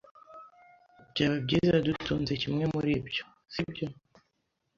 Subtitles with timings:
[1.11, 3.85] Byaba byiza dutunze kimwe muri ibyo, sibyo?